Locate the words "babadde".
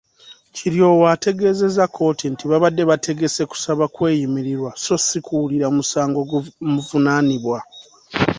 2.51-2.83